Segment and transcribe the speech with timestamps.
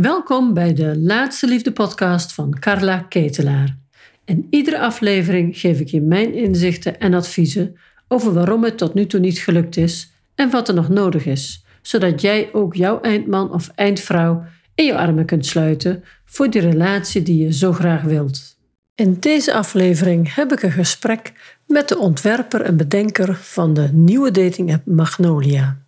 [0.00, 3.76] Welkom bij de Laatste Liefde podcast van Carla Ketelaar.
[4.24, 7.76] In iedere aflevering geef ik je mijn inzichten en adviezen
[8.08, 11.64] over waarom het tot nu toe niet gelukt is en wat er nog nodig is,
[11.82, 14.44] zodat jij ook jouw eindman of eindvrouw
[14.74, 18.56] in je armen kunt sluiten voor die relatie die je zo graag wilt.
[18.94, 21.32] In deze aflevering heb ik een gesprek
[21.66, 25.78] met de ontwerper en bedenker van de nieuwe dating app Magnolia.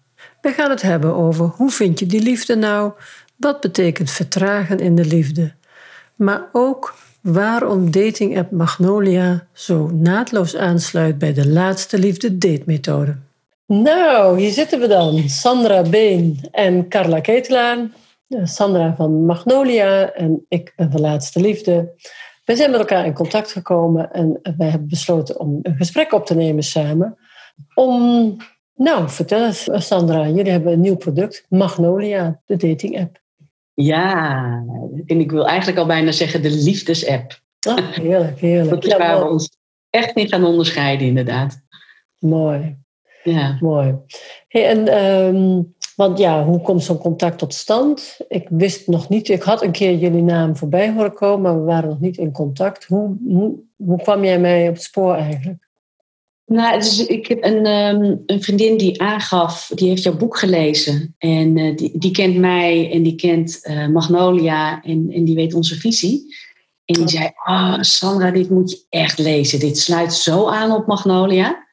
[0.43, 2.93] We gaan het hebben over hoe vind je die liefde nou?
[3.43, 5.53] Wat betekent vertragen in de liefde?
[6.15, 13.17] Maar ook waarom dating app Magnolia zo naadloos aansluit bij de laatste liefde date methode.
[13.67, 15.29] Nou, hier zitten we dan.
[15.29, 17.79] Sandra Been en Carla Ketelaar.
[18.43, 21.93] Sandra van Magnolia en ik ben de laatste liefde.
[22.45, 26.27] We zijn met elkaar in contact gekomen en wij hebben besloten om een gesprek op
[26.27, 27.19] te nemen samen.
[27.75, 28.37] Om,
[28.75, 33.22] nou, vertel eens Sandra, jullie hebben een nieuw product, Magnolia, de dating app.
[33.75, 34.45] Ja,
[35.07, 37.41] en ik wil eigenlijk al bijna zeggen de liefdesapp.
[37.69, 38.71] Oh, heerlijk, heerlijk.
[38.71, 39.57] Dat is waar we ons
[39.91, 41.63] echt niet gaan onderscheiden, inderdaad.
[42.19, 42.77] Mooi.
[43.23, 43.57] Ja.
[43.61, 43.95] Mooi.
[44.49, 48.21] Hey, en, um, want ja, hoe komt zo'n contact tot stand?
[48.29, 51.67] Ik wist nog niet, ik had een keer jullie naam voorbij horen komen, maar we
[51.67, 52.85] waren nog niet in contact.
[52.85, 55.69] Hoe, hoe, hoe kwam jij mij op het spoor eigenlijk?
[56.53, 61.15] Nou, dus ik heb een, ehm, een, vriendin die aangaf, die heeft jouw boek gelezen.
[61.19, 65.55] En uh, die, die, kent mij en die kent uh, Magnolia en, en die weet
[65.55, 66.35] onze visie.
[66.85, 69.61] En die zei, ah oh, Sandra, dit moet je echt lezen.
[69.61, 71.67] Dit sluit zo aan op Magnolia.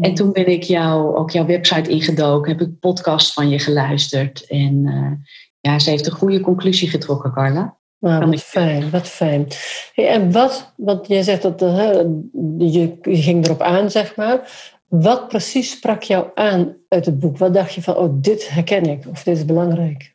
[0.00, 4.46] En toen ben ik jou, ook jouw website ingedoken, heb ik podcast van je geluisterd.
[4.46, 5.12] En uh,
[5.60, 7.78] ja, ze heeft een goede conclusie getrokken, Carla.
[8.02, 9.48] Nou, wat fijn, wat fijn.
[9.94, 14.50] en wat, want jij zegt dat je, je ging erop aan, zeg maar.
[14.88, 17.38] Wat precies sprak jou aan uit het boek?
[17.38, 20.14] Wat dacht je van, oh, dit herken ik of dit is belangrijk?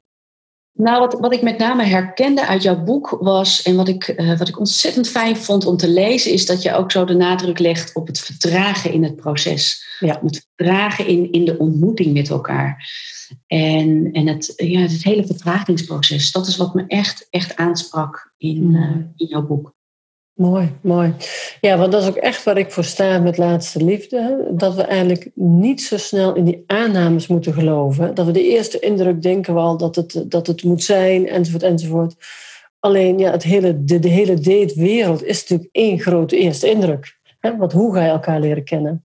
[0.77, 4.37] Nou, wat, wat ik met name herkende uit jouw boek was, en wat ik, uh,
[4.37, 7.59] wat ik ontzettend fijn vond om te lezen, is dat je ook zo de nadruk
[7.59, 9.85] legt op het vertragen in het proces.
[9.99, 10.19] Ja.
[10.23, 12.89] Het vertragen in, in de ontmoeting met elkaar.
[13.47, 18.73] En, en het, ja, het hele vertragingsproces, dat is wat me echt, echt aansprak in,
[18.73, 19.75] uh, in jouw boek.
[20.37, 21.13] Mooi, mooi.
[21.61, 24.47] Ja, want dat is ook echt waar ik voor sta met laatste liefde.
[24.51, 28.15] Dat we eigenlijk niet zo snel in die aannames moeten geloven.
[28.15, 31.63] Dat we de eerste indruk denken we al dat het, dat het moet zijn, enzovoort,
[31.63, 32.15] enzovoort.
[32.79, 37.17] Alleen ja, het hele, de, de hele datewereld is natuurlijk één grote eerste indruk.
[37.57, 39.05] Want hoe ga je elkaar leren kennen?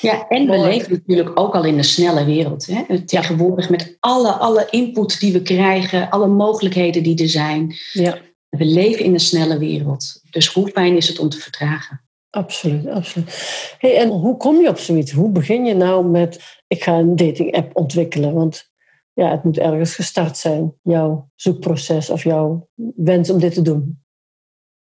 [0.00, 2.66] Ja, en we leven natuurlijk ook al in een snelle wereld.
[2.66, 3.04] Hè?
[3.04, 7.74] Tegenwoordig met alle, alle input die we krijgen, alle mogelijkheden die er zijn.
[7.92, 8.18] Ja.
[8.48, 10.21] We leven in een snelle wereld.
[10.32, 12.00] Dus hoe fijn is het om te vertragen?
[12.30, 13.74] Absoluut, absoluut.
[13.78, 15.12] Hey, en hoe kom je op zoiets?
[15.12, 18.34] Hoe begin je nou met, ik ga een dating app ontwikkelen?
[18.34, 18.70] Want
[19.12, 24.00] ja, het moet ergens gestart zijn, jouw zoekproces of jouw wens om dit te doen.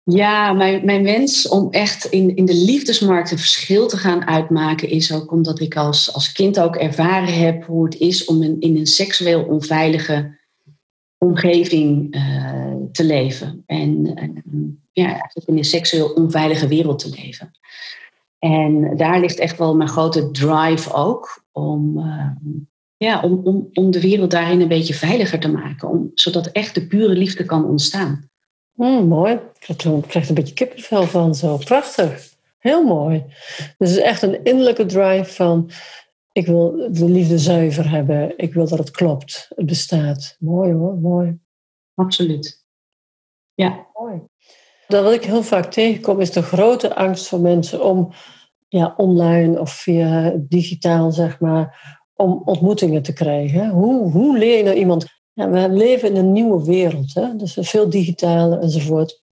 [0.02, 4.88] Ja, mijn, mijn wens om echt in, in de liefdesmarkt een verschil te gaan uitmaken
[4.88, 8.60] is ook omdat ik als, als kind ook ervaren heb hoe het is om in,
[8.60, 10.37] in een seksueel onveilige
[11.18, 13.62] omgeving uh, te leven.
[13.66, 17.50] En uh, ja, in een seksueel onveilige wereld te leven.
[18.38, 22.30] En daar ligt echt wel mijn grote drive ook om, uh,
[22.96, 25.88] ja, om, om, om de wereld daarin een beetje veiliger te maken.
[25.88, 28.28] Om, zodat echt de pure liefde kan ontstaan.
[28.72, 29.38] Mm, mooi.
[29.66, 29.76] Ik
[30.06, 31.56] krijg, een beetje kippenvel van zo.
[31.56, 32.28] Prachtig.
[32.58, 33.24] Heel mooi.
[33.78, 35.70] Dus is echt een innerlijke drive van
[36.38, 38.38] ik wil de liefde zuiver hebben.
[38.38, 39.46] Ik wil dat het klopt.
[39.54, 40.36] Het bestaat.
[40.38, 41.38] Mooi hoor, mooi.
[41.94, 42.64] Absoluut.
[43.54, 43.86] Ja.
[43.94, 44.22] Mooi.
[44.88, 48.12] Dat wat ik heel vaak tegenkom is de grote angst van mensen om
[48.68, 53.68] ja, online of via digitaal, zeg maar, om ontmoetingen te krijgen.
[53.70, 55.06] Hoe, hoe leer je nou iemand?
[55.32, 57.36] Ja, we leven in een nieuwe wereld, hè?
[57.36, 59.22] dus veel digitaler enzovoort.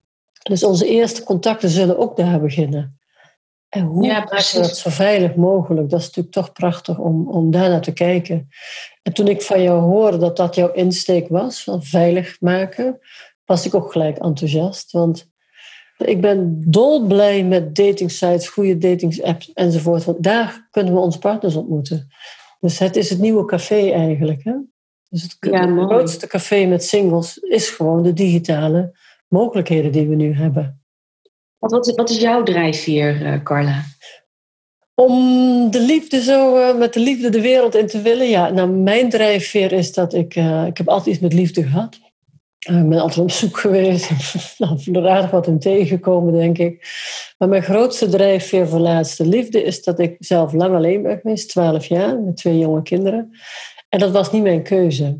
[0.43, 2.96] Dus onze eerste contacten zullen ook daar beginnen.
[3.69, 5.89] En hoe ja, maken we dat zo veilig mogelijk?
[5.89, 8.47] Dat is natuurlijk toch prachtig om, om daar naar te kijken.
[9.03, 12.99] En toen ik van jou hoorde dat dat jouw insteek was, van veilig maken,
[13.45, 14.91] was ik ook gelijk enthousiast.
[14.91, 15.29] Want
[15.97, 20.03] ik ben dolblij met datingsites, goede datingsapps enzovoort.
[20.03, 22.07] Want daar kunnen we onze partners ontmoeten.
[22.59, 24.43] Dus het is het nieuwe café eigenlijk.
[24.43, 24.53] Hè?
[25.09, 28.97] Dus het, grootste café met singles is gewoon de digitale
[29.27, 30.81] mogelijkheden die we nu hebben.
[31.59, 33.83] Wat, is jouw drijfveer, uh, Carla?
[34.95, 38.29] Om de liefde zo, uh, met de liefde de wereld in te willen.
[38.29, 41.99] Ja, nou, mijn drijfveer is dat ik, uh, ik heb altijd iets met liefde gehad.
[42.59, 44.09] Ik ben altijd op zoek geweest.
[44.57, 46.87] nou, er aardig wat in tegengekomen, denk ik.
[47.37, 51.49] Maar mijn grootste drijfveer voor laatste liefde is dat ik zelf lang alleen ben geweest,
[51.49, 53.31] 12 jaar, met twee jonge kinderen.
[53.89, 55.19] En dat was niet mijn keuze.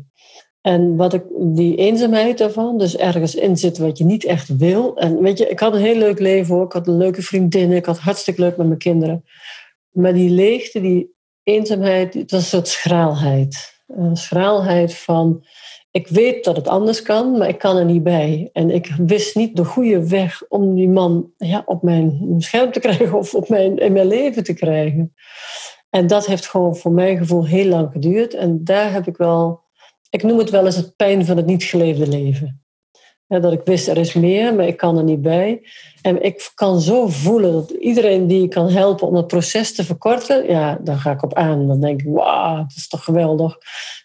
[0.60, 4.96] En wat ik, die eenzaamheid daarvan, dus ergens in zitten wat je niet echt wil.
[4.96, 6.64] En weet je, ik had een heel leuk leven hoor.
[6.64, 9.24] Ik had een leuke vriendin, ik had hartstikke leuk met mijn kinderen.
[9.90, 13.82] Maar die leegte, die eenzaamheid, dat is een soort schraalheid.
[13.86, 15.44] Een schraalheid van,
[15.90, 18.50] ik weet dat het anders kan, maar ik kan er niet bij.
[18.52, 22.80] En ik wist niet de goede weg om die man ja, op mijn scherm te
[22.88, 25.14] krijgen of op mijn, in mijn leven te krijgen.
[25.90, 28.34] En dat heeft gewoon voor mijn gevoel heel lang geduurd.
[28.34, 29.60] En daar heb ik wel,
[30.10, 32.62] ik noem het wel eens het pijn van het niet geleefde leven.
[33.26, 35.62] dat ik wist, er is meer, maar ik kan er niet bij.
[36.02, 40.48] En ik kan zo voelen dat iedereen die kan helpen om het proces te verkorten,
[40.48, 41.66] ja, daar ga ik op aan.
[41.66, 43.56] Dan denk ik, wauw, dat is toch geweldig.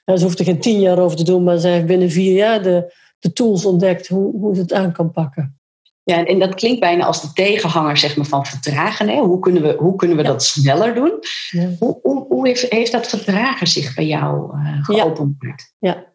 [0.05, 2.33] En ze hoeft er geen tien jaar over te doen, maar ze heeft binnen vier
[2.33, 5.57] jaar de, de tools ontdekt hoe, hoe ze het aan kan pakken.
[6.03, 9.09] Ja, en dat klinkt bijna als de tegenhanger zeg maar, van vertragen.
[9.09, 9.19] Hè?
[9.19, 11.13] Hoe kunnen we, hoe kunnen we dat sneller doen?
[11.49, 11.69] Ja.
[11.79, 15.73] Hoe, hoe, hoe heeft, heeft, dat vertragen zich bij jou uh, geopenbaard?
[15.79, 15.89] Ja.
[15.89, 16.11] ja.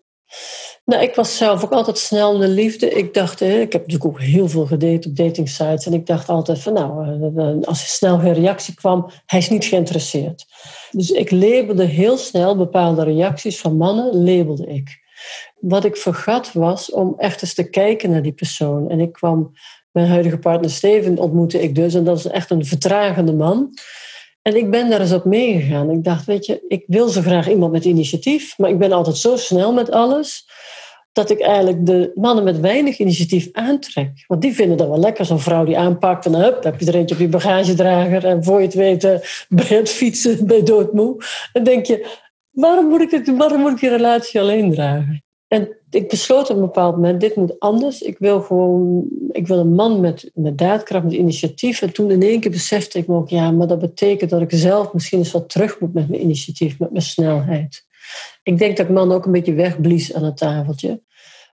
[0.89, 2.91] Nou, ik was zelf ook altijd snel in de liefde.
[2.91, 5.87] Ik dacht, hè, ik heb natuurlijk ook heel veel gedate op dating sites.
[5.87, 9.39] En ik dacht altijd van nou, eh, eh, als er snel geen reactie kwam, hij
[9.39, 10.47] is niet geïnteresseerd.
[10.91, 14.99] Dus ik labelde heel snel bepaalde reacties van mannen, labelde ik.
[15.61, 18.91] Wat ik vergat was om echt eens te kijken naar die persoon.
[18.91, 19.53] En ik kwam
[19.99, 21.95] mijn huidige partner Steven ontmoette ik dus.
[21.95, 23.75] En dat is echt een vertragende man.
[24.43, 25.91] En ik ben daar eens op meegegaan.
[25.91, 28.59] Ik dacht, weet je, ik wil zo graag iemand met initiatief.
[28.59, 30.47] Maar ik ben altijd zo snel met alles.
[31.13, 34.25] Dat ik eigenlijk de mannen met weinig initiatief aantrek.
[34.27, 35.25] Want die vinden dat wel lekker.
[35.25, 36.27] Zo'n vrouw die aanpakt.
[36.27, 38.25] En hup, heb je er eentje op je bagagedrager.
[38.25, 39.03] En voor je het weet
[39.69, 41.17] je het fietsen bij doodmoe.
[41.53, 42.07] Dan denk je,
[42.51, 45.23] waarom moet ik, het, waarom moet ik die relatie alleen dragen?
[45.49, 48.03] En ik besloot op een bepaald moment, dit moet anders.
[48.03, 51.83] Ik wil gewoon, ik wil een man met, met daadkracht, met initiatief.
[51.83, 54.51] En toen in één keer besefte ik me ook, ja, maar dat betekent dat ik
[54.51, 57.87] zelf misschien eens wat terug moet met mijn initiatief, met mijn snelheid.
[58.43, 61.03] Ik denk dat ik man ook een beetje wegblies aan het tafeltje.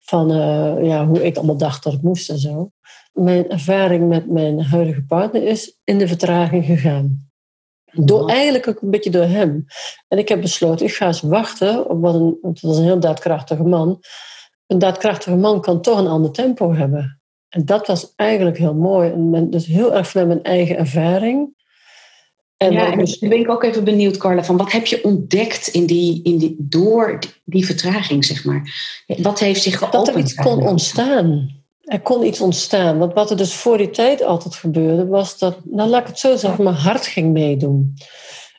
[0.00, 2.70] Van uh, ja, hoe ik allemaal dacht dat het moest en zo.
[3.12, 7.29] Mijn ervaring met mijn huidige partner is in de vertraging gegaan.
[7.92, 9.66] Door, eigenlijk ook een beetje door hem.
[10.08, 12.84] En ik heb besloten, ik ga eens wachten op wat een, want dat is een
[12.84, 14.00] heel daadkrachtige man.
[14.66, 17.20] Een daadkrachtige man kan toch een ander tempo hebben.
[17.48, 19.10] En dat was eigenlijk heel mooi.
[19.10, 21.58] En dus heel erg vanuit mijn eigen ervaring.
[22.56, 25.86] En ja, en ben ik ook even benieuwd, Carla, van wat heb je ontdekt in
[25.86, 28.62] die, in die, door die vertraging, zeg maar?
[29.06, 30.06] Wat heeft zich geopend?
[30.06, 31.59] Dat er iets kon ontstaan
[31.90, 32.98] er kon iets ontstaan.
[32.98, 36.18] Want wat er dus voor die tijd altijd gebeurde, was dat, nou laat ik het
[36.18, 37.94] zo zeggen, mijn hart ging meedoen.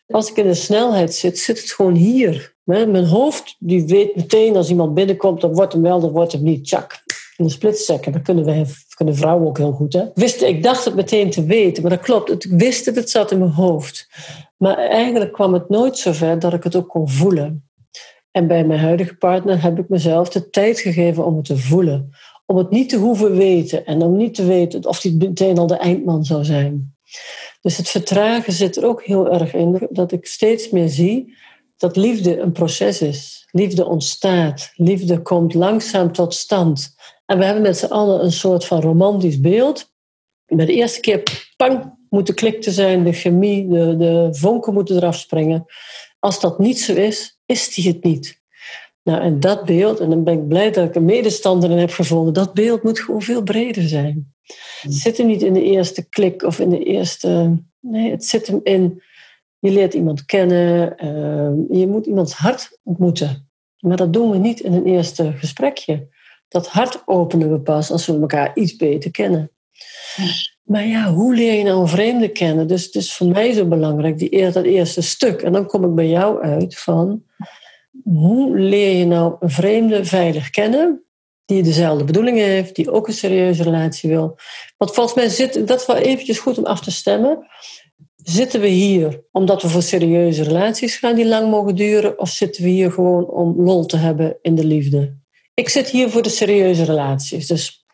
[0.08, 2.56] Als ik in de snelheid zit, zit het gewoon hier.
[2.64, 6.44] Mijn hoofd die weet meteen als iemand binnenkomt, dan wordt hem wel, dan wordt hem
[6.44, 6.66] niet.
[6.66, 7.04] Tjak.
[7.38, 9.94] In de splitsekken, dat kunnen, we, kunnen vrouwen ook heel goed.
[9.94, 10.06] Hè?
[10.14, 12.32] Wist, ik dacht het meteen te weten, maar dat klopt.
[12.32, 14.10] Ik wist het, het zat in mijn hoofd.
[14.58, 17.70] Maar eigenlijk kwam het nooit zover dat ik het ook kon voelen.
[18.32, 22.12] En bij mijn huidige partner heb ik mezelf de tijd gegeven om het te voelen
[22.46, 25.68] om het niet te hoeven weten en om niet te weten of hij meteen al
[25.68, 26.96] de eindman zou zijn.
[27.62, 31.34] Dus het vertragen zit er ook heel erg in, dat ik steeds meer zie
[31.82, 33.48] dat liefde een proces is.
[33.52, 36.96] Liefde ontstaat, liefde komt langzaam tot stand.
[37.26, 39.92] En we hebben met z'n allen een soort van romantisch beeld.
[40.46, 41.24] Bij de eerste keer,
[41.58, 45.66] pang, moet de klik te zijn, de chemie, de, de vonken moeten eraf springen.
[46.20, 48.41] Als dat niet zo is, is die het niet.
[49.04, 51.92] Nou, en dat beeld, en dan ben ik blij dat ik een medestander in heb
[51.92, 54.34] gevonden, dat beeld moet gewoon veel breder zijn.
[54.82, 57.58] Het zit hem niet in de eerste klik of in de eerste.
[57.80, 59.02] Nee, het zit hem in.
[59.60, 63.50] Je leert iemand kennen, uh, je moet iemands hart ontmoeten.
[63.80, 66.08] Maar dat doen we niet in een eerste gesprekje.
[66.48, 69.52] Dat hart openen we pas als we elkaar iets beter kennen.
[70.64, 72.68] Maar ja, hoe leer je nou een vreemde kennen?
[72.68, 75.42] Dus het is voor mij zo belangrijk, die, dat eerste stuk.
[75.42, 77.24] En dan kom ik bij jou uit van
[78.04, 81.04] hoe leer je nou een vreemde veilig kennen,
[81.46, 84.38] die dezelfde bedoelingen heeft, die ook een serieuze relatie wil?
[84.78, 87.48] Want volgens mij zit dat wel eventjes goed om af te stemmen.
[88.16, 92.64] Zitten we hier omdat we voor serieuze relaties gaan die lang mogen duren, of zitten
[92.64, 95.20] we hier gewoon om lol te hebben in de liefde?
[95.54, 97.48] Ik zit hier voor de serieuze relaties.
[97.48, 97.86] Dus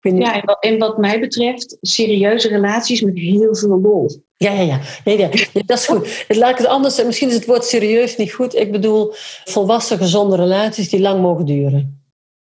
[0.00, 4.24] ja, en wat, mij betreft, serieuze relaties met heel veel lol.
[4.42, 4.80] Ja, ja, ja.
[5.04, 6.24] Nee, nee, dat is goed.
[6.28, 8.54] Laat ik het anders Misschien is het woord serieus niet goed.
[8.54, 9.12] Ik bedoel
[9.44, 12.00] volwassen, gezonde relaties die lang mogen duren.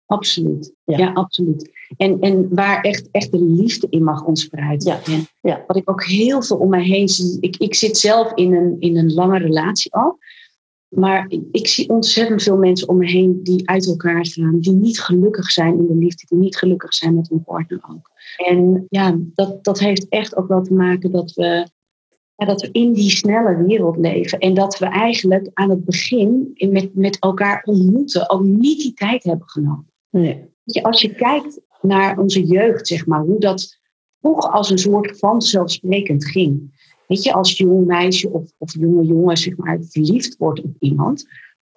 [0.05, 0.73] Absoluut.
[0.83, 1.69] Ja, absoluut.
[1.97, 4.99] En, en waar echt, echt de liefde in mag ontspruiten.
[5.05, 5.19] Ja.
[5.41, 5.63] ja.
[5.67, 7.37] Wat ik ook heel veel om mij heen zie.
[7.39, 10.17] Ik, ik zit zelf in een, in een lange relatie al.
[10.87, 14.99] Maar ik zie ontzettend veel mensen om me heen die uit elkaar staan, die niet
[14.99, 18.11] gelukkig zijn in de liefde, die niet gelukkig zijn met hun partner ook.
[18.37, 21.67] En ja, dat, dat heeft echt ook wel te maken dat we
[22.35, 24.39] ja, dat we in die snelle wereld leven.
[24.39, 29.23] En dat we eigenlijk aan het begin met, met elkaar ontmoeten ook niet die tijd
[29.23, 29.91] hebben genomen.
[30.09, 30.53] Nee.
[30.81, 33.79] Als je kijkt naar onze jeugd, zeg maar, hoe dat
[34.19, 36.73] vroeger als een soort vanzelfsprekend ging.
[37.07, 41.25] Weet je, als jong meisje of, of jonge jongen zeg maar, verliefd wordt op iemand,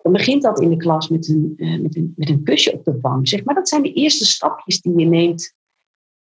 [0.03, 2.85] dan begint dat in de klas met een, uh, met, een, met een kusje op
[2.85, 3.29] de wang.
[3.29, 3.55] Zeg maar.
[3.55, 5.55] Dat zijn de eerste stapjes die je neemt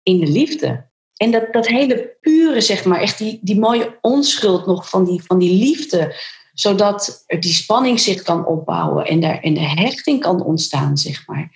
[0.03, 0.88] in de liefde.
[1.19, 5.23] En dat, dat hele pure, zeg maar, echt die, die mooie onschuld nog van die,
[5.25, 6.15] van die liefde,
[6.55, 11.51] zodat die spanning zich kan opbouwen en, daar, en de hechting kan ontstaan, zeg maar.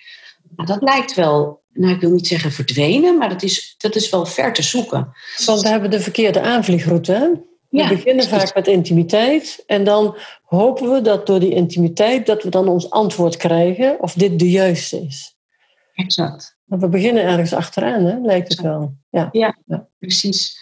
[0.55, 4.09] Nou, dat lijkt wel, nou ik wil niet zeggen verdwenen, maar dat is, dat is
[4.09, 5.13] wel ver te zoeken.
[5.45, 7.11] Want we hebben de verkeerde aanvliegroute.
[7.11, 7.29] Hè?
[7.69, 12.49] We beginnen vaak met intimiteit en dan hopen we dat door die intimiteit dat we
[12.49, 15.35] dan ons antwoord krijgen of dit de juiste is.
[15.93, 16.52] Exact.
[16.63, 18.19] We beginnen ergens achteraan, hè?
[18.19, 18.93] lijkt het wel.
[19.09, 19.87] Ja, ja, ja.
[19.99, 20.61] precies.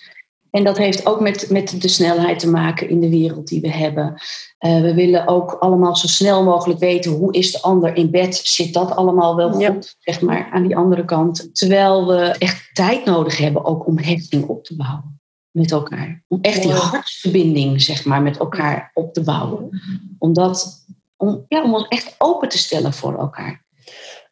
[0.52, 3.72] En dat heeft ook met, met de snelheid te maken in de wereld die we
[3.72, 4.14] hebben.
[4.60, 8.36] Uh, we willen ook allemaal zo snel mogelijk weten hoe is de ander in bed.
[8.36, 9.78] Zit dat allemaal wel goed, ja.
[10.00, 11.56] zeg maar, aan die andere kant.
[11.56, 15.20] Terwijl we echt tijd nodig hebben ook om hechting op te bouwen
[15.52, 16.24] met elkaar.
[16.28, 19.82] Om echt die hartsverbinding, zeg maar, met elkaar op te bouwen.
[20.18, 20.86] Om, dat,
[21.18, 23.66] om, ja, om ons echt open te stellen voor elkaar.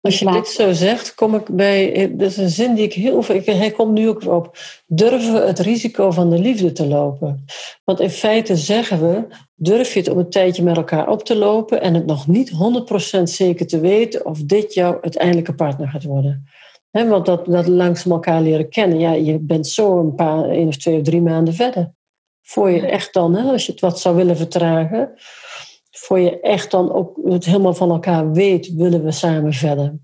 [0.02, 2.12] Als je dit zo zegt, kom ik bij.
[2.16, 3.42] Dat is een zin die ik heel veel.
[3.46, 4.58] Hij komt nu ook op.
[4.88, 7.46] Durven we het risico van de liefde te lopen?
[7.84, 11.36] Want in feite zeggen we: durf je het om een tijdje met elkaar op te
[11.36, 12.52] lopen en het nog niet
[13.20, 16.46] 100% zeker te weten of dit jouw uiteindelijke partner gaat worden?
[16.92, 19.00] He, want dat, dat langzaam elkaar leren kennen.
[19.00, 21.92] Ja, je bent zo een paar, één of twee of drie maanden verder.
[22.42, 25.14] Voor je echt dan, als je het wat zou willen vertragen
[26.00, 30.00] voor je echt dan ook het helemaal van elkaar weet, willen we samen verder.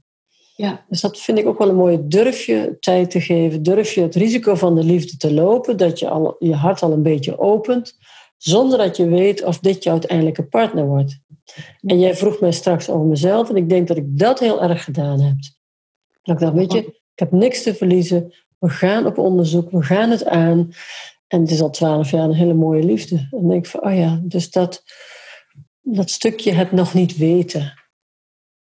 [0.56, 0.86] Ja.
[0.90, 2.08] Dus dat vind ik ook wel een mooie.
[2.08, 6.00] Durf je tijd te geven, durf je het risico van de liefde te lopen, dat
[6.00, 7.98] je al, je hart al een beetje opent,
[8.38, 11.20] zonder dat je weet of dit je uiteindelijke partner wordt.
[11.82, 14.84] En jij vroeg mij straks over mezelf en ik denk dat ik dat heel erg
[14.84, 15.36] gedaan heb.
[16.22, 19.84] Dat ik dacht, weet je, ik heb niks te verliezen, we gaan op onderzoek, we
[19.84, 20.70] gaan het aan.
[21.28, 23.16] En het is al twaalf jaar een hele mooie liefde.
[23.16, 24.84] En dan denk ik van, oh ja, dus dat,
[25.86, 27.74] dat stukje het nog niet weten.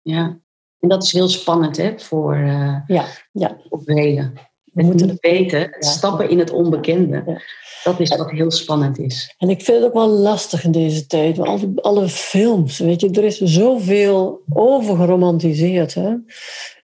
[0.02, 0.40] Ja,
[0.78, 3.56] en dat is heel spannend hè, voor, uh, ja, ja.
[3.70, 4.32] velen.
[4.72, 7.42] We moeten het weten, stappen in het onbekende.
[7.84, 9.34] Dat is wat heel spannend is.
[9.38, 11.38] En ik vind het ook wel lastig in deze tijd.
[11.38, 15.94] Alle, alle films, weet je, er is zoveel overgeromantiseerd.
[15.94, 16.14] Hè?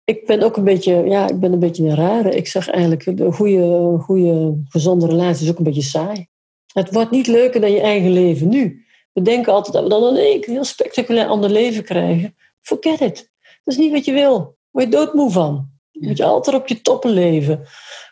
[0.04, 2.30] Ik ben ook een beetje, ja, ik ben een beetje een rare.
[2.30, 6.26] Ik zeg eigenlijk, de goede, goede, gezonde relatie is ook een beetje saai.
[6.72, 8.84] Het wordt niet leuker dan je eigen leven nu.
[9.12, 12.36] We denken altijd dat we dan een heel spectaculair ander leven krijgen.
[12.60, 13.30] Forget it.
[13.64, 14.56] Dat is niet wat je wil.
[14.70, 15.68] Word je doodmoe van.
[15.92, 17.66] Moet je altijd op je toppen leven.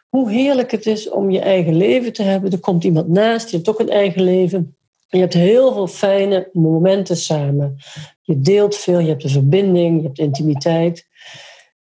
[0.08, 2.50] Hoe heerlijk het is om je eigen leven te hebben.
[2.52, 4.76] Er komt iemand naast, je hebt ook een eigen leven.
[5.08, 7.76] Je hebt heel veel fijne momenten samen.
[8.22, 11.06] Je deelt veel, je hebt een verbinding, je hebt intimiteit.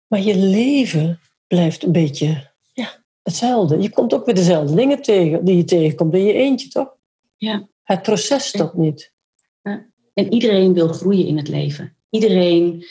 [0.07, 2.89] Maar je leven blijft een beetje ja,
[3.23, 3.81] hetzelfde.
[3.81, 6.97] Je komt ook weer dezelfde dingen tegen die je tegenkomt in je eentje, toch?
[7.37, 7.69] Ja.
[7.83, 9.13] Het proces stopt niet.
[10.15, 11.97] En iedereen wil groeien in het leven.
[12.11, 12.85] Iedereen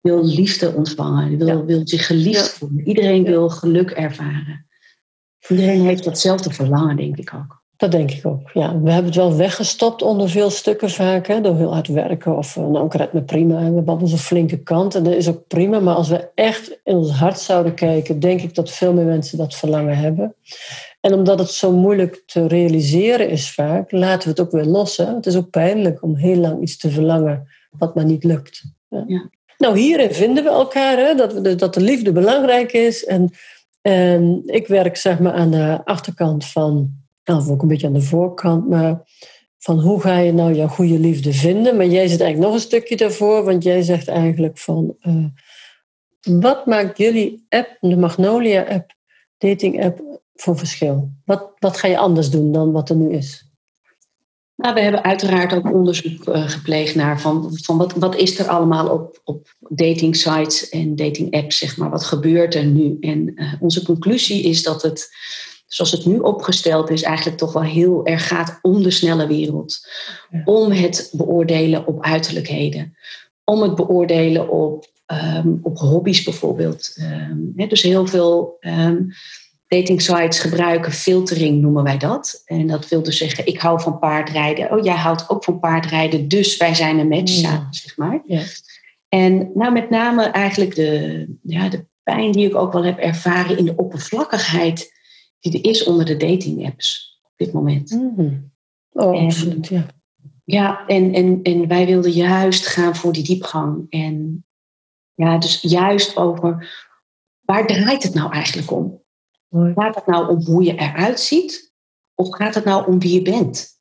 [0.00, 2.88] wil liefde ontvangen, wil, wil zich geliefd voelen.
[2.88, 4.66] Iedereen wil geluk ervaren.
[5.48, 7.63] Iedereen heeft datzelfde verlangen, denk ik ook.
[7.84, 8.50] Dat denk ik ook.
[8.52, 11.26] Ja, we hebben het wel weggestopt onder veel stukken vaak.
[11.26, 12.36] Hè, door heel hard werken.
[12.36, 13.58] Of eh, nou, ik red me prima.
[13.58, 14.94] We hebben onze flinke kant.
[14.94, 15.80] En dat is ook prima.
[15.80, 19.38] Maar als we echt in ons hart zouden kijken, denk ik dat veel meer mensen
[19.38, 20.34] dat verlangen hebben.
[21.00, 24.96] En omdat het zo moeilijk te realiseren is vaak, laten we het ook weer los.
[24.96, 25.14] Hè?
[25.14, 28.62] Het is ook pijnlijk om heel lang iets te verlangen wat maar niet lukt.
[28.88, 29.30] Ja.
[29.58, 31.14] Nou, hierin vinden we elkaar, hè?
[31.14, 33.04] Dat, de, dat de liefde belangrijk is.
[33.04, 33.30] En,
[33.82, 38.00] en ik werk zeg maar aan de achterkant van, nou, ook een beetje aan de
[38.00, 39.02] voorkant, maar
[39.58, 41.76] van hoe ga je nou jouw goede liefde vinden?
[41.76, 45.24] Maar jij zit eigenlijk nog een stukje daarvoor, want jij zegt eigenlijk van, uh,
[46.40, 48.94] wat maakt jullie app, de Magnolia app,
[49.38, 51.10] dating app, voor verschil?
[51.24, 53.52] Wat, wat ga je anders doen dan wat er nu is?
[54.56, 58.48] Nou, we hebben uiteraard ook onderzoek uh, gepleegd naar van, van wat, wat is er
[58.48, 61.90] allemaal op, op dating sites en dating apps, zeg maar.
[61.90, 62.96] Wat gebeurt er nu?
[63.00, 65.10] En uh, onze conclusie is dat het,
[65.66, 69.88] zoals het nu opgesteld is, eigenlijk toch wel heel erg gaat om de snelle wereld.
[70.30, 70.42] Ja.
[70.44, 72.96] Om het beoordelen op uiterlijkheden.
[73.44, 74.86] Om het beoordelen op,
[75.36, 76.96] um, op hobby's bijvoorbeeld.
[77.00, 78.56] Um, hè, dus heel veel...
[78.60, 79.12] Um,
[79.68, 82.42] dating sites gebruiken filtering, noemen wij dat.
[82.44, 84.70] En dat wil dus zeggen, ik hou van paardrijden.
[84.70, 88.22] Oh, jij houdt ook van paardrijden, dus wij zijn een match samen, zeg maar.
[88.26, 88.42] Ja.
[89.08, 93.58] En nou met name eigenlijk de, ja, de pijn die ik ook wel heb ervaren
[93.58, 94.93] in de oppervlakkigheid
[95.50, 97.90] die er is onder de dating apps op dit moment.
[97.90, 98.52] Mm.
[98.90, 99.86] Oh, absoluut, ja.
[100.44, 103.86] Ja, en, en, en wij wilden juist gaan voor die diepgang.
[103.88, 104.44] En
[105.14, 106.68] ja, dus juist over
[107.40, 109.02] waar draait het nou eigenlijk om?
[109.48, 109.72] Mooi.
[109.76, 111.72] Gaat het nou om hoe je eruit ziet?
[112.14, 113.72] Of gaat het nou om wie je bent?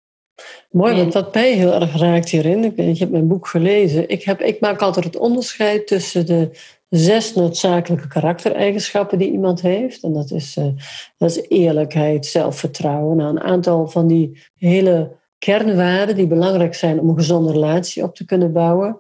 [0.69, 4.23] Mooi, want wat mij heel erg raakt hierin, ik, je hebt mijn boek gelezen, ik,
[4.23, 6.49] heb, ik maak altijd het onderscheid tussen de
[6.95, 10.03] zes noodzakelijke karaktereigenschappen die iemand heeft.
[10.03, 10.65] En dat is, uh,
[11.17, 13.17] dat is eerlijkheid, zelfvertrouwen.
[13.17, 18.15] Nou, een aantal van die hele kernwaarden die belangrijk zijn om een gezonde relatie op
[18.15, 18.97] te kunnen bouwen.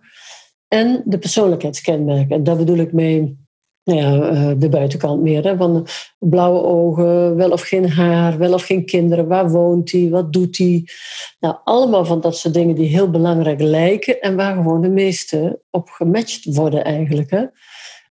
[0.67, 2.35] En de persoonlijkheidskenmerken.
[2.35, 3.37] En daar bedoel ik mee
[3.83, 5.43] nou ja, eh, de buitenkant meer.
[5.43, 5.55] Hè?
[5.57, 5.87] Van
[6.19, 10.57] blauwe ogen, wel of geen haar, wel of geen kinderen, waar woont hij, wat doet
[10.57, 10.87] hij.
[11.39, 15.61] Nou, allemaal van dat soort dingen die heel belangrijk lijken en waar gewoon de meeste
[15.69, 17.31] op gematcht worden eigenlijk.
[17.31, 17.45] Hè?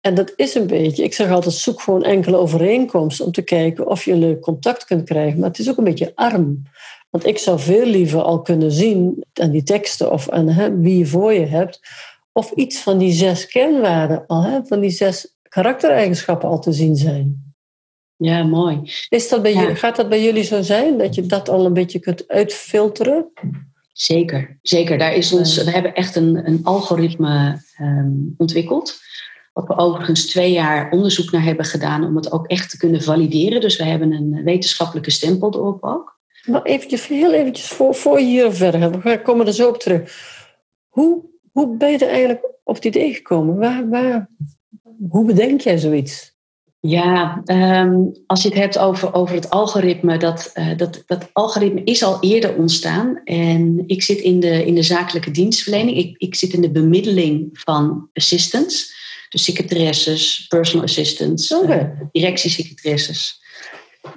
[0.01, 3.87] En dat is een beetje, ik zeg altijd, zoek gewoon enkele overeenkomsten om te kijken
[3.87, 5.39] of je contact kunt krijgen.
[5.39, 6.61] Maar het is ook een beetje arm.
[7.09, 10.97] Want ik zou veel liever al kunnen zien aan die teksten of aan hè, wie
[10.97, 11.79] je voor je hebt,
[12.31, 16.95] of iets van die zes kernwaarden al, hè, van die zes karaktereigenschappen al te zien
[16.95, 17.53] zijn.
[18.15, 18.81] Ja, mooi.
[19.09, 21.99] Is dat bij Gaat dat bij jullie zo zijn, dat je dat al een beetje
[21.99, 23.31] kunt uitfilteren?
[23.93, 24.97] Zeker, zeker.
[24.97, 28.99] Daar is ons, we hebben echt een, een algoritme um, ontwikkeld.
[29.57, 33.01] Wat we overigens twee jaar onderzoek naar hebben gedaan om het ook echt te kunnen
[33.01, 33.61] valideren.
[33.61, 36.19] Dus we hebben een wetenschappelijke stempel erop ook.
[36.45, 40.11] Maar eventjes, heel eventjes voor, voor je hier verder we komen er zo op terug.
[40.87, 43.57] Hoe, hoe ben je er eigenlijk op het idee gekomen?
[43.57, 44.29] Waar, waar,
[45.09, 46.35] hoe bedenk jij zoiets?
[46.79, 47.95] Ja, ehm,
[48.25, 52.17] als je het hebt over, over het algoritme, dat, uh, dat, dat algoritme is al
[52.19, 53.21] eerder ontstaan.
[53.23, 55.97] En ik zit in de, in de zakelijke dienstverlening.
[55.97, 58.95] Ik, ik zit in de bemiddeling van assistants.
[59.29, 61.77] Dus secretaresses, personal assistants, okay.
[61.77, 63.45] uh, eh, directiesecretaresses.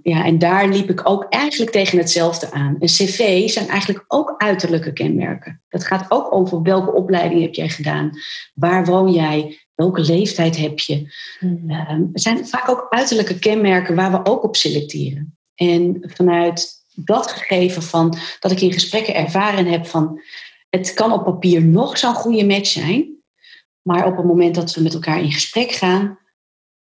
[0.03, 2.77] Ja, en daar liep ik ook eigenlijk tegen hetzelfde aan.
[2.79, 5.63] Een cv zijn eigenlijk ook uiterlijke kenmerken.
[5.69, 8.11] Dat gaat ook over welke opleiding heb jij gedaan,
[8.55, 11.15] waar woon jij, welke leeftijd heb je.
[11.39, 11.71] Hmm.
[11.71, 15.37] Ehm, het zijn vaak ook uiterlijke kenmerken waar we ook op selecteren.
[15.55, 20.21] En vanuit dat gegeven van dat ik in gesprekken ervaren heb van
[20.71, 23.20] het kan op papier nog zo'n goede match zijn,
[23.91, 26.19] maar op het moment dat we met elkaar in gesprek gaan,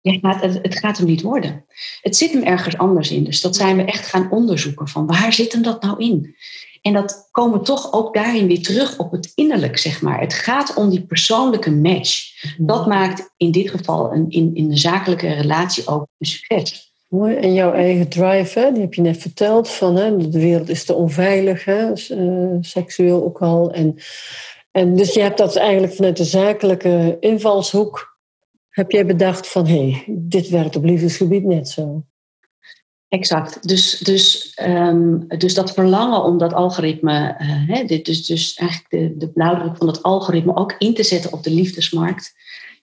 [0.01, 1.65] het, het gaat hem niet worden.
[2.01, 3.23] Het zit hem ergens anders in.
[3.23, 6.35] Dus dat zijn we echt gaan onderzoeken van waar zit hem dat nou in?
[6.81, 10.19] En dat komen toch ook daarin weer terug op het innerlijk, zeg maar.
[10.19, 12.43] Het gaat om die persoonlijke match.
[12.57, 16.91] Dat maakt in dit geval een, in, in de zakelijke relatie ook een succes.
[17.07, 17.35] Mooi.
[17.35, 20.85] En jouw eigen drive, hè, die heb je net verteld, van hè, de wereld is
[20.85, 23.71] te onveilig, hè, uh, seksueel ook al.
[23.71, 23.95] En,
[24.77, 28.17] en dus je hebt dat eigenlijk vanuit de zakelijke invalshoek,
[28.69, 32.05] heb jij bedacht van, hé, hey, dit werkt op liefdesgebied net zo.
[33.07, 33.67] Exact.
[33.67, 38.89] Dus, dus, um, dus dat verlangen om dat algoritme, uh, hè, dit, dus, dus eigenlijk
[38.89, 42.33] de, de blauwdruk van dat algoritme ook in te zetten op de liefdesmarkt,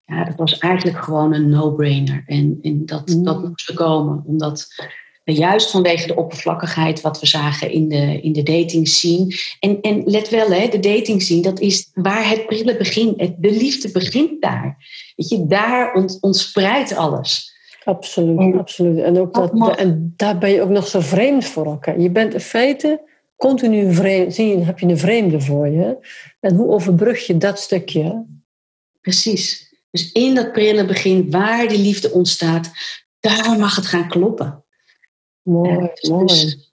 [0.05, 2.23] ja, dat was eigenlijk gewoon een no-brainer.
[2.25, 3.23] En, en dat, mm.
[3.23, 4.67] dat moest er komen, omdat
[5.33, 9.35] juist vanwege de oppervlakkigheid wat we zagen in de, in de dating scene.
[9.59, 13.17] En, en let wel, hè, de dating scene, dat is waar het prille begint.
[13.17, 14.77] De liefde begint daar.
[15.15, 17.53] Weet je, daar ont, ontspreidt alles.
[17.83, 18.99] Absoluut, en, absoluut.
[18.99, 21.99] En, ook dat, en daar ben je ook nog zo vreemd voor elkaar.
[21.99, 23.01] Je bent in feite
[23.35, 25.97] continu vreemd, zie je, heb je een vreemde voor je.
[26.39, 28.25] En hoe overbrug je dat stukje?
[29.01, 29.73] Precies.
[29.91, 32.71] Dus in dat prille begin, waar die liefde ontstaat,
[33.19, 34.64] daar mag het gaan kloppen.
[35.45, 36.63] Mooi, dus mooi.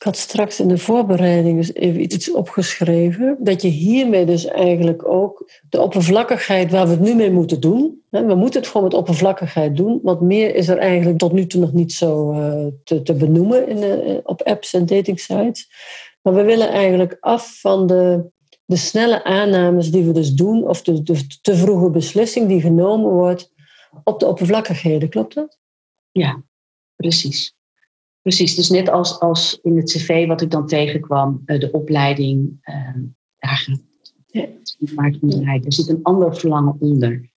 [0.00, 3.36] Ik had straks in de voorbereiding dus even iets opgeschreven.
[3.40, 8.02] Dat je hiermee dus eigenlijk ook de oppervlakkigheid waar we het nu mee moeten doen.
[8.10, 10.00] we moeten het gewoon met oppervlakkigheid doen.
[10.02, 13.68] Wat meer is er eigenlijk tot nu toe nog niet zo uh, te, te, benoemen
[13.68, 15.68] in, uh, op apps en datingsites.
[16.22, 18.30] Maar we willen eigenlijk af van de,
[18.64, 20.68] de snelle aannames die we dus doen.
[20.68, 23.52] Of de, de te vroege beslissing die genomen wordt
[24.04, 25.08] op de oppervlakkigheden.
[25.08, 25.58] Klopt dat?
[26.10, 26.42] Ja,
[26.96, 27.58] precies.
[28.22, 32.58] Precies, dus net als, als in het cv wat ik dan tegenkwam, eh, de opleiding,
[32.62, 33.00] ehm,
[33.38, 33.78] daar gaat
[34.30, 37.30] het Er zit een ander verlangen onder.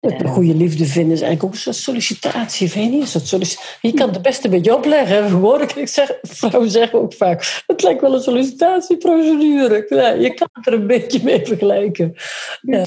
[0.00, 3.70] Een eh, goede liefde vinden is eigenlijk ook een soort sollicitatie, vind je niet?
[3.80, 5.28] je kan het beste een beetje opleggen.
[5.28, 9.86] Gewoon, ik zeg, vrouwen zeggen ook vaak, het lijkt wel een sollicitatieprocedure.
[9.88, 12.14] Ja, je kan het er een beetje mee vergelijken.
[12.60, 12.84] Ja.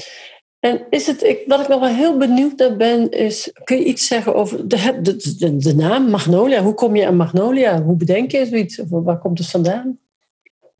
[0.60, 3.84] En is het, ik, wat ik nog wel heel benieuwd naar ben, is: kun je
[3.84, 6.62] iets zeggen over de, de, de, naam Magnolia?
[6.62, 7.82] Hoe kom je aan Magnolia?
[7.82, 8.80] Hoe bedenk je zoiets?
[8.80, 9.98] Of waar komt het vandaan?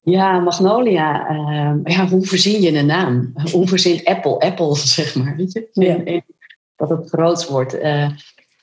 [0.02, 1.30] Ja, Magnolia.
[1.30, 3.32] Uh, ja, hoe verzin je een naam?
[3.52, 4.38] Hoe verzint Apple?
[4.38, 5.36] Apple, zeg maar.
[5.36, 5.68] Weet je?
[5.72, 6.22] Ja.
[6.76, 7.74] Dat het groot wordt.
[7.74, 8.10] Uh,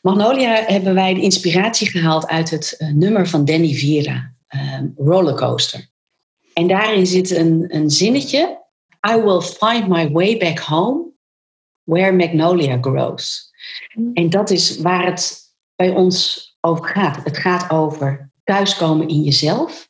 [0.02, 4.34] Magnolia hebben wij de inspiratie gehaald uit het uh, nummer van Danny Vera,
[4.98, 5.90] Rollercoaster.
[6.54, 8.64] En daarin zit een, een zinnetje.
[9.08, 11.14] I will find my way back home
[11.84, 13.52] where magnolia grows.
[13.94, 14.14] Mm.
[14.14, 17.24] En dat is waar het bij ons over gaat.
[17.24, 19.90] Het gaat over thuiskomen in jezelf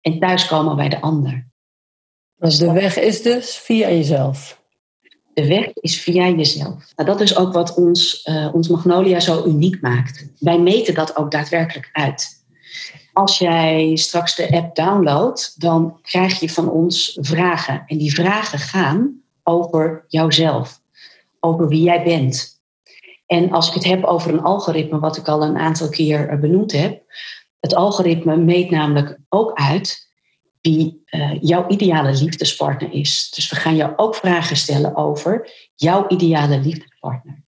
[0.00, 1.46] en thuiskomen bij de ander.
[2.36, 4.64] Dus de weg is dus via jezelf.
[5.34, 6.92] De weg is via jezelf.
[6.96, 10.26] Nou, dat is ook wat ons, uh, ons Magnolia zo uniek maakt.
[10.38, 12.35] Wij meten dat ook daadwerkelijk uit.
[13.16, 17.84] Als jij straks de app downloadt, dan krijg je van ons vragen.
[17.86, 20.80] En die vragen gaan over jouzelf,
[21.40, 22.60] over wie jij bent.
[23.26, 26.38] En als ik het heb over een algoritme, wat ik al een aantal keer eh,
[26.38, 27.02] benoemd heb,
[27.60, 30.10] het algoritme meet namelijk ook uit
[30.60, 33.30] wie uh, jouw ideale liefdespartner is.
[33.34, 37.45] Dus we gaan jou ook vragen stellen over jouw ideale liefdespartner.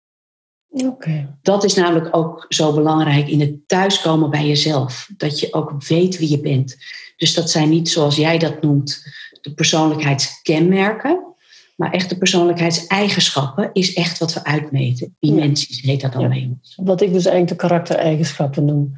[0.72, 1.38] Oké.
[1.42, 5.10] Dat is namelijk ook zo belangrijk in het thuiskomen bij jezelf.
[5.18, 6.78] Dat je ook weet wie je bent.
[7.18, 9.04] Dus dat zijn niet zoals jij dat noemt,
[9.42, 11.30] de persoonlijkheidskenmerken.
[11.76, 15.16] Maar echt de persoonlijkheidseigenschappen is echt wat we uitmeten.
[15.20, 16.48] Dimensies heet dat dan ja.
[16.76, 18.94] Wat ik dus eigenlijk de karaktereigenschappen noem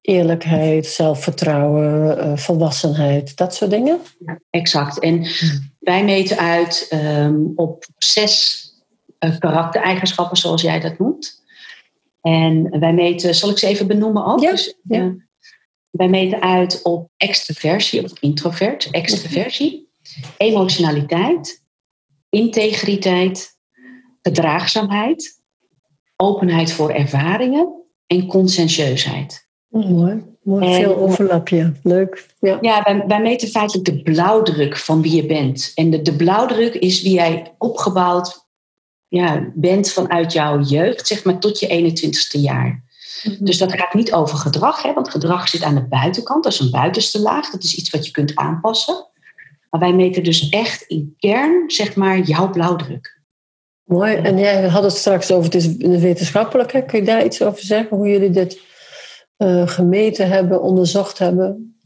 [0.00, 3.98] eerlijkheid, zelfvertrouwen, uh, volwassenheid, dat soort dingen?
[4.26, 4.98] Ja, exact.
[4.98, 5.26] En
[5.78, 8.61] wij meten uit um, op zes
[9.38, 11.42] karaktereigenschappen, zoals jij dat noemt.
[12.20, 14.40] En wij meten, zal ik ze even benoemen ook?
[14.40, 15.00] Ja, dus, ja.
[15.00, 15.12] Uh,
[15.90, 19.88] wij meten uit op extraversie of introvert, extraversie,
[20.36, 21.62] emotionaliteit,
[22.28, 23.58] integriteit,
[24.22, 25.40] gedraagzaamheid,
[26.16, 29.48] openheid voor ervaringen en conscientieusheid.
[29.68, 30.74] Mooi, mooi.
[30.74, 31.72] veel overlapje.
[31.82, 32.26] Leuk.
[32.40, 35.72] Ja, ja wij, wij, meten feitelijk de blauwdruk van wie je bent.
[35.74, 38.41] En de, de blauwdruk is wie jij opgebouwd
[39.12, 42.84] ja, bent vanuit jouw jeugd, zeg maar, tot je 21ste jaar.
[43.24, 43.44] Mhm.
[43.44, 46.58] Dus dat gaat niet over gedrag, hè, want gedrag zit aan de buitenkant, dat is
[46.58, 49.06] een buitenste laag, dat is iets wat je kunt aanpassen.
[49.70, 53.20] Maar wij meten dus echt in kern, zeg maar, jouw blauwdruk.
[53.84, 54.14] Mooi.
[54.14, 57.96] En jij had het straks over, het is wetenschappelijk, kun je daar iets over zeggen,
[57.96, 58.60] hoe jullie dit
[59.38, 61.76] uh, gemeten hebben, onderzocht hebben?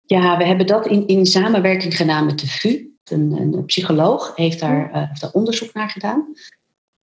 [0.00, 2.89] Ja, we hebben dat in, in samenwerking gedaan met de VU.
[3.04, 6.34] Een, een psycholoog heeft daar, uh, heeft daar onderzoek naar gedaan.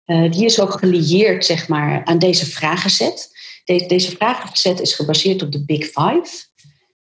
[0.06, 3.30] Uh, die is ook gelieerd zeg maar, aan deze vragenset.
[3.64, 6.48] De, deze vragenset is gebaseerd op de Big Five.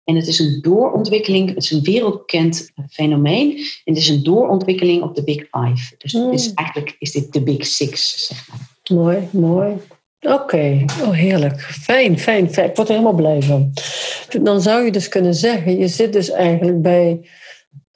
[0.05, 3.57] En het is een doorontwikkeling, het is een wereldbekend fenomeen.
[3.57, 5.94] En het is een doorontwikkeling op de Big Five.
[5.99, 6.33] Dus mm.
[6.33, 8.59] is, eigenlijk is dit de Big Six, zeg maar.
[8.99, 9.77] Mooi, mooi.
[10.20, 11.61] Oké, oh heerlijk.
[11.61, 12.68] Fijn, fijn, fijn.
[12.68, 13.72] Ik word er helemaal blij van.
[14.42, 17.29] Dan zou je dus kunnen zeggen, je zit dus eigenlijk bij,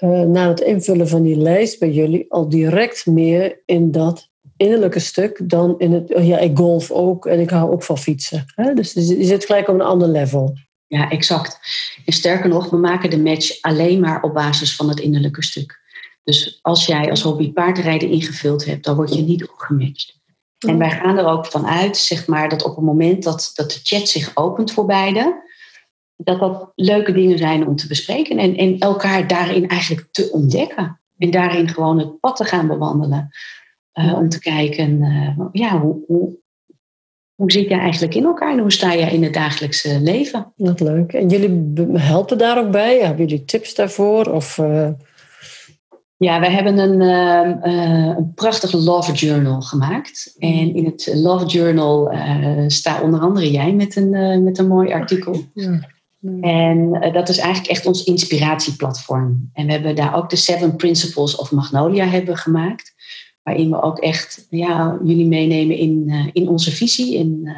[0.00, 4.98] uh, na het invullen van die lijst bij jullie, al direct meer in dat innerlijke
[4.98, 8.44] stuk dan in het, oh ja, ik golf ook en ik hou ook van fietsen.
[8.54, 8.74] Hè?
[8.74, 10.56] Dus je zit gelijk op een ander level.
[10.86, 11.58] Ja, exact.
[12.04, 15.80] En sterker nog, we maken de match alleen maar op basis van het innerlijke stuk.
[16.24, 20.18] Dus als jij als hobby paardrijden ingevuld hebt, dan word je niet opgematcht.
[20.58, 23.70] En wij gaan er ook van uit, zeg maar, dat op het moment dat, dat
[23.70, 25.42] de chat zich opent voor beiden,
[26.24, 31.00] dat dat leuke dingen zijn om te bespreken en, en elkaar daarin eigenlijk te ontdekken.
[31.18, 33.30] En daarin gewoon het pad te gaan bewandelen.
[33.94, 36.38] Uh, om te kijken, uh, ja, hoe, hoe,
[37.34, 40.52] hoe zit jij eigenlijk in elkaar en hoe sta jij in het dagelijkse leven?
[40.56, 41.12] Wat leuk.
[41.12, 42.98] En jullie helpen daar ook bij?
[42.98, 44.26] Hebben jullie tips daarvoor?
[44.26, 44.88] Of, uh...
[46.16, 50.34] Ja, we hebben een, uh, een prachtig Love Journal gemaakt.
[50.38, 52.12] En in het Love Journal
[52.66, 55.36] staat onder andere jij met een, met een mooi artikel.
[55.54, 55.88] Ja.
[56.40, 59.50] En dat is eigenlijk echt ons inspiratieplatform.
[59.52, 62.94] En we hebben daar ook de Seven Principles of Magnolia hebben gemaakt.
[63.42, 67.14] Waarin we ook echt ja, jullie meenemen in, in onze visie.
[67.14, 67.56] In,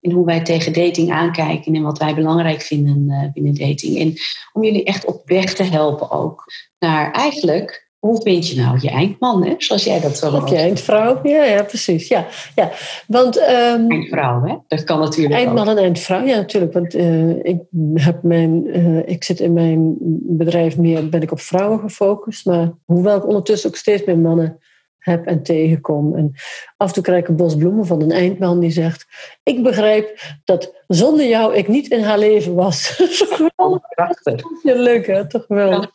[0.00, 3.98] in hoe wij tegen dating aankijken en wat wij belangrijk vinden binnen dating.
[3.98, 4.14] En
[4.52, 6.44] om jullie echt op weg te helpen ook
[6.78, 9.54] naar eigenlijk hoe vind je nou je eindman, hè?
[9.58, 10.48] zoals jij dat zo noemt?
[10.48, 12.08] Je eindvrouw, ja, ja precies.
[12.08, 12.70] Ja, ja.
[13.06, 14.54] Want, um, eindvrouw, hè?
[14.68, 16.72] dat kan natuurlijk Eindman en eindvrouw, ja natuurlijk.
[16.72, 17.60] Want uh, ik,
[17.94, 19.96] heb mijn, uh, ik zit in mijn
[20.38, 22.46] bedrijf meer, ben ik op vrouwen gefocust.
[22.46, 24.58] Maar hoewel ik ondertussen ook steeds meer mannen
[24.98, 26.16] heb en tegenkom.
[26.16, 26.32] En
[26.76, 29.06] af en toe krijg ik een bos bloemen van een eindman die zegt...
[29.42, 33.02] Ik begrijp dat zonder jou ik niet in haar leven was.
[33.94, 34.42] Prachtig.
[34.62, 35.86] Ja, leuk hè, toch wel.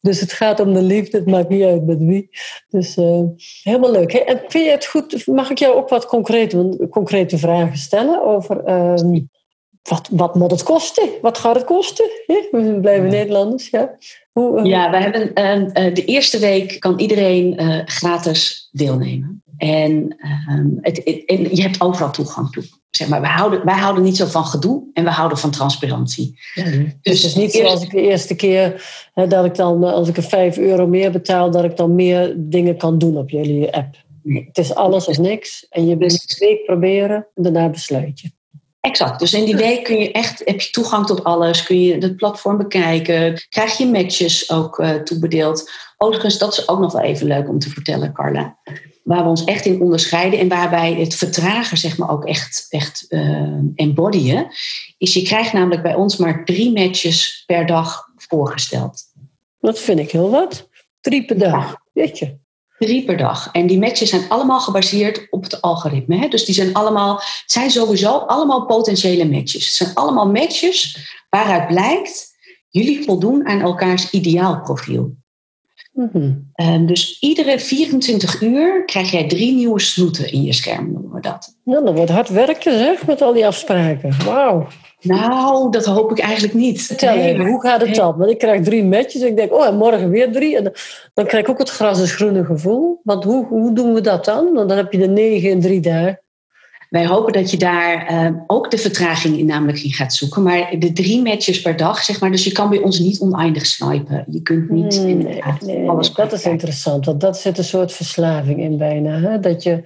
[0.00, 2.30] Dus het gaat om de liefde, het maakt niet uit met wie.
[2.68, 3.20] Dus uh,
[3.62, 4.12] helemaal leuk.
[4.12, 4.18] Hè?
[4.18, 8.68] En vind je het goed, mag ik jou ook wat concrete, concrete vragen stellen over...
[8.68, 9.20] Uh,
[9.88, 11.08] wat, wat moet het kosten?
[11.20, 12.04] Wat gaat het kosten?
[12.26, 13.96] We blijven Nederlanders, ja.
[14.32, 14.64] Hoe, uh...
[14.64, 15.30] Ja, we hebben,
[15.78, 19.42] uh, de eerste week kan iedereen uh, gratis deelnemen.
[19.56, 22.64] En, ehm, het, en je hebt overal toegang toe.
[22.90, 26.38] Zeg maar, wij, houden, wij houden niet zo van gedoe en we houden van transparantie.
[26.54, 26.64] dus,
[27.00, 30.16] dus het is niet zoals ik de eerste keer hè, dat ik dan, als ik
[30.16, 34.04] er 5 euro meer betaal, dat ik dan meer dingen kan doen op jullie app.
[34.22, 34.44] Nee.
[34.46, 35.66] Het is alles of niks.
[35.70, 38.30] En je bent een week proberen en daarna besluit je.
[38.80, 39.18] Exact.
[39.18, 41.62] Dus in die week kun je echt, heb je toegang tot alles.
[41.62, 43.46] Kun je het platform bekijken.
[43.48, 45.70] Krijg je matches ook uh, toebedeeld.
[45.96, 48.58] Overigens, dat is ook nog wel even leuk om te vertellen, Carla.
[49.02, 53.04] Waar we ons echt in onderscheiden en waarbij het vertragen zeg maar ook echt, echt
[53.08, 54.46] uh, embodyen.
[54.98, 59.02] Is je krijgt namelijk bij ons maar drie matches per dag voorgesteld.
[59.58, 60.68] Dat vind ik heel wat.
[61.00, 61.76] Drie per dag.
[61.92, 62.38] Weet je.
[62.78, 63.48] Drie per dag.
[63.52, 66.16] En die matches zijn allemaal gebaseerd op het algoritme.
[66.16, 66.28] Hè?
[66.28, 69.64] Dus die zijn allemaal, het zijn sowieso allemaal potentiële matches.
[69.64, 72.34] Het zijn allemaal matches waaruit blijkt,
[72.68, 75.14] jullie voldoen aan elkaars ideaalprofiel.
[75.92, 76.44] Mm
[76.86, 81.56] dus iedere 24 uur krijg jij drie nieuwe snoeten in je scherm, noemen we dat.
[81.64, 84.24] Ja, dat wordt hard werken zeg, met al die afspraken.
[84.24, 84.66] Wauw.
[85.06, 86.82] Nou, dat hoop ik eigenlijk niet.
[86.82, 88.16] Vertel even, hoe gaat het dan?
[88.16, 90.56] Want ik krijg drie matches en ik denk, oh, en morgen weer drie.
[90.56, 90.72] En
[91.14, 93.00] dan, krijg ik ook het gras is groene gevoel.
[93.02, 94.52] Want hoe, hoe doen we dat dan?
[94.52, 96.20] Want dan heb je de negen in drie dagen.
[96.90, 100.42] Wij hopen dat je daar uh, ook de vertraging in namelijk in gaat zoeken.
[100.42, 102.30] Maar de drie matches per dag, zeg maar.
[102.30, 104.24] Dus je kan bij ons niet oneindig snipen.
[104.30, 105.14] Je kunt niet nee,
[105.60, 109.20] nee, alles Dat is interessant, want dat zit een soort verslaving in bijna.
[109.20, 109.40] Hè?
[109.40, 109.82] Dat je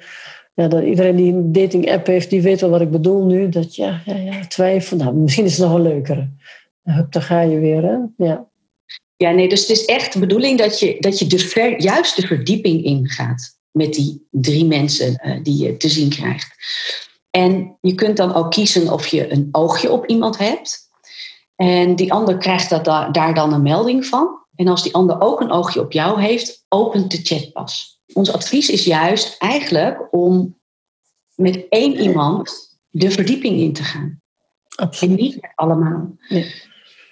[0.60, 3.48] ja, dat iedereen die een dating app heeft, die weet wel wat ik bedoel nu.
[3.48, 4.96] Dat ja, ja, ja twijfel.
[4.96, 6.28] Nou, misschien is het nog een leukere.
[6.82, 7.96] Hup, daar ga je weer, hè?
[8.16, 8.48] Ja.
[9.16, 12.16] Ja, nee, dus het is echt de bedoeling dat je, dat je de ver, juist
[12.16, 16.54] de verdieping ingaat met die drie mensen uh, die je te zien krijgt.
[17.30, 20.78] En je kunt dan ook kiezen of je een oogje op iemand hebt.
[21.56, 24.38] En die ander krijgt dat daar dan een melding van.
[24.54, 28.32] En als die ander ook een oogje op jou heeft, opent de chat pas ons
[28.32, 30.58] advies is juist eigenlijk om
[31.34, 34.20] met één iemand de verdieping in te gaan.
[34.76, 35.18] Absoluut.
[35.18, 36.16] En niet allemaal.
[36.28, 36.54] Nee.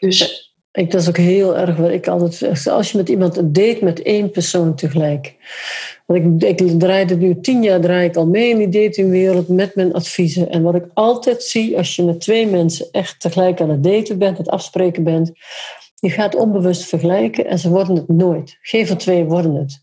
[0.00, 2.66] Dus ik, dat is ook heel erg wat ik altijd zeg.
[2.66, 5.34] Als je met iemand een date met één persoon tegelijk.
[6.06, 9.48] Want ik, ik draai het nu tien jaar draai ik al mee in die datingwereld
[9.48, 10.50] met mijn adviezen.
[10.50, 14.18] En wat ik altijd zie als je met twee mensen echt tegelijk aan het daten
[14.18, 15.32] bent, het afspreken bent.
[15.94, 18.58] Je gaat onbewust vergelijken en ze worden het nooit.
[18.60, 19.82] Geen van twee worden het.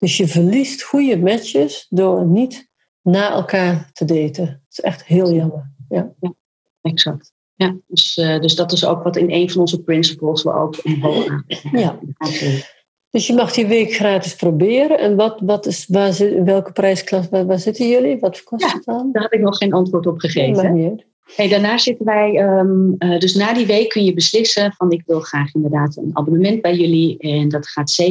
[0.00, 2.68] Dus je verliest goede matches door niet
[3.02, 4.44] na elkaar te daten.
[4.46, 5.72] Dat is echt heel jammer.
[5.88, 6.34] Ja, ja
[6.82, 7.32] exact.
[7.54, 10.84] Ja, dus, uh, dus dat is ook wat in een van onze principles we ook
[10.84, 11.44] omhoog aan.
[11.72, 11.98] Ja.
[13.10, 14.98] Dus je mag die week gratis proberen.
[14.98, 18.18] En wat, wat is, waar zit, in welke prijsklasse waar, waar, zitten jullie?
[18.18, 19.12] Wat kost ja, het dan?
[19.12, 21.04] Daar heb ik nog geen antwoord op gegeven.
[21.34, 25.02] Hey, daarna zitten wij, um, uh, dus na die week kun je beslissen van ik
[25.06, 27.18] wil graag inderdaad een abonnement bij jullie.
[27.18, 28.10] En dat gaat 17,99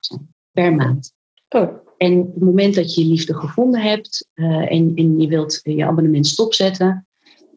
[0.00, 1.12] zijn per maand.
[1.48, 1.68] Oh.
[1.96, 5.60] En op het moment dat je je liefde gevonden hebt uh, en, en, je wilt
[5.62, 7.06] je abonnement stopzetten,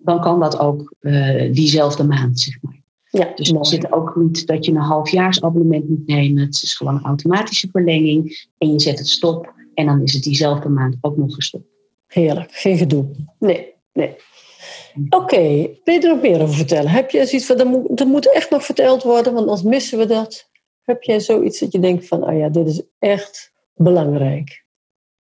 [0.04, 2.82] dan kan dat ook uh, diezelfde maand, zeg maar.
[3.10, 6.44] Ja, dus er zit ook niet dat je een halfjaarsabonnement moet nemen.
[6.44, 8.48] Het is gewoon een automatische verlenging.
[8.58, 11.66] En je zet het stop en dan is het diezelfde maand ook nog gestopt.
[12.08, 13.06] Heerlijk, geen gedoe.
[13.40, 14.16] Nee, nee.
[15.10, 15.80] Oké, okay.
[15.84, 16.92] wil je er nog meer over vertellen?
[16.92, 19.98] Heb je zoiets van, dat moet, dat moet echt nog verteld worden, want anders missen
[19.98, 20.47] we dat.
[20.88, 24.65] Heb jij zoiets dat je denkt van, oh ja, dit is echt belangrijk?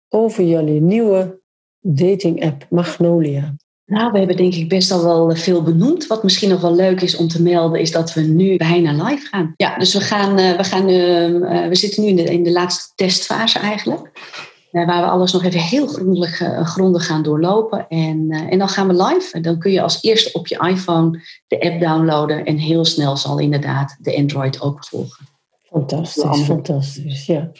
[0.09, 1.41] Over jullie nieuwe
[1.79, 3.55] dating app Magnolia.
[3.85, 6.07] Nou, we hebben denk ik best al wel veel benoemd.
[6.07, 9.27] Wat misschien nog wel leuk is om te melden, is dat we nu bijna live
[9.27, 9.53] gaan.
[9.55, 12.43] Ja, dus we, gaan, eh, we, gaan, ehm, eh, we zitten nu in de, in
[12.43, 14.11] de laatste testfase eigenlijk.
[14.71, 17.87] waar we alles nog even heel grondig, grondig gaan doorlopen.
[17.87, 19.33] En, en dan gaan we live.
[19.33, 22.45] En dan kun je als eerste op je iPhone de app downloaden.
[22.45, 25.30] En heel snel zal inderdaad de Android ook volgen.
[25.71, 27.51] Fantastisch, fantastisch, ja.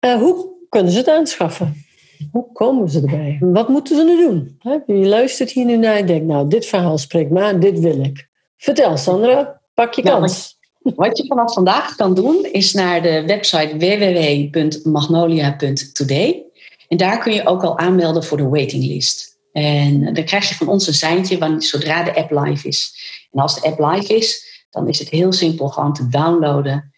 [0.00, 1.84] Uh, hoe kunnen ze het aanschaffen?
[2.32, 3.36] Hoe komen ze erbij?
[3.40, 4.58] Wat moeten ze nu doen?
[4.86, 8.04] Je luistert hier nu naar en denkt, nou, dit verhaal spreekt me aan, dit wil
[8.04, 8.28] ik.
[8.56, 10.58] Vertel, Sandra, pak je nou, kans.
[10.78, 16.44] wat je vanaf vandaag kan doen, is naar de website www.magnolia.today.
[16.88, 19.38] En daar kun je ook al aanmelden voor de waitinglist.
[19.52, 22.94] En dan krijg je van ons een seintje zodra de app live is.
[23.32, 26.89] En als de app live is, dan is het heel simpel gewoon te downloaden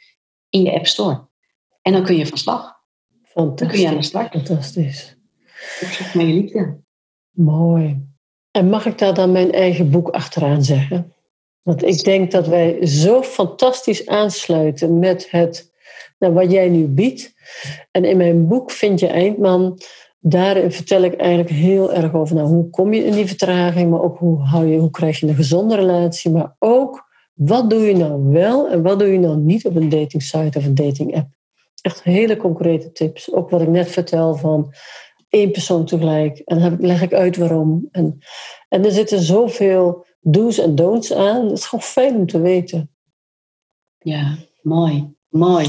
[0.52, 1.20] in je App Store.
[1.82, 2.80] En dan kun je van slag.
[3.24, 3.58] Fantastisch.
[3.58, 4.30] Dan kun je aan de slag.
[4.30, 5.16] Fantastisch.
[6.14, 6.80] Naar je liefde.
[7.30, 8.06] Mooi.
[8.50, 11.12] En mag ik daar dan mijn eigen boek achteraan zeggen?
[11.62, 15.72] Want ik denk dat wij zo fantastisch aansluiten met het,
[16.18, 17.34] nou, wat jij nu biedt.
[17.90, 19.80] En in mijn boek vind je Eindman.
[20.18, 24.02] Daarin vertel ik eigenlijk heel erg over nou, hoe kom je in die vertraging, maar
[24.02, 27.01] ook hoe, hou je, hoe krijg je een gezonde relatie, maar ook
[27.32, 30.58] wat doe je nou wel en wat doe je nou niet op een dating site
[30.58, 31.28] of een dating app?
[31.80, 33.32] Echt hele concrete tips.
[33.32, 34.74] Ook wat ik net vertel van
[35.28, 36.38] één persoon tegelijk.
[36.38, 37.88] En dan leg ik uit waarom.
[37.90, 38.18] En,
[38.68, 41.44] en er zitten zoveel do's en don'ts aan.
[41.44, 42.90] Het is gewoon fijn om te weten.
[43.98, 45.14] Ja, mooi.
[45.28, 45.66] Mooi.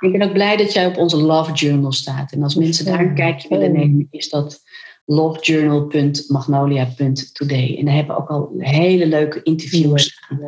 [0.00, 2.32] Ik ben ook blij dat jij op onze Love Journal staat.
[2.32, 4.62] En als mensen daar een kijkje willen nemen, is dat
[5.04, 7.76] lovejournal.magnolia.today.
[7.78, 10.38] En daar hebben we ook al hele leuke interviews aan.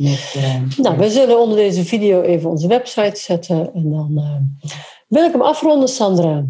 [0.00, 3.74] Met, uh, nou, we zullen onder deze video even onze website zetten.
[3.74, 4.70] En dan uh,
[5.08, 6.44] wil ik hem afronden, Sandra.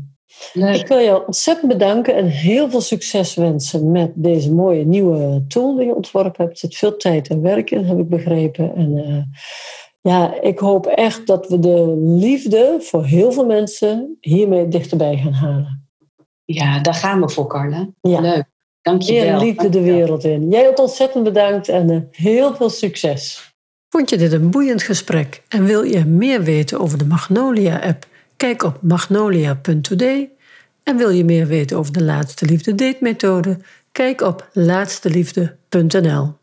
[0.52, 0.76] Leuk.
[0.76, 5.76] Ik wil je ontzettend bedanken en heel veel succes wensen met deze mooie nieuwe tool
[5.76, 6.50] die je ontworpen hebt.
[6.50, 8.74] Er zit veel tijd en werk in, heb ik begrepen.
[8.74, 9.22] En uh,
[10.00, 15.32] ja, ik hoop echt dat we de liefde voor heel veel mensen hiermee dichterbij gaan
[15.32, 15.88] halen.
[16.44, 17.88] Ja, daar gaan we voor, Carla.
[18.00, 18.20] Ja.
[18.20, 18.49] Leuk.
[18.82, 19.40] Dank je wel.
[19.40, 20.48] liefde de wereld in.
[20.48, 23.52] Jij ook ontzettend bedankt en eh, heel veel succes.
[23.88, 28.06] Vond je dit een boeiend gesprek en wil je meer weten over de Magnolia-app?
[28.36, 30.30] Kijk op magnolia.today.
[30.82, 33.58] En wil je meer weten over de Laatste Liefde date methode?
[33.92, 36.39] Kijk op laatsteliefde.nl.